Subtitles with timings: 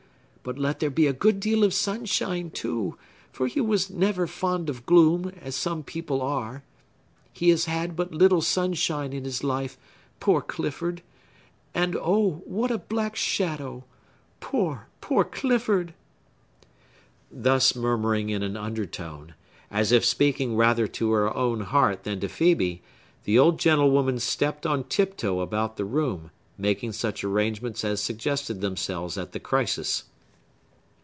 [0.43, 2.97] But let there be a good deal of sunshine, too;
[3.31, 3.59] for he
[3.91, 6.63] never was fond of gloom, as some people are.
[7.31, 13.83] He has had but little sunshine in his life,—poor Clifford,—and, oh, what a black shadow.
[14.39, 15.93] Poor, poor Clifford!"
[17.31, 19.35] Thus murmuring in an undertone,
[19.69, 22.79] as if speaking rather to her own heart than to Phœbe,
[23.25, 29.19] the old gentlewoman stepped on tiptoe about the room, making such arrangements as suggested themselves
[29.19, 30.05] at the crisis.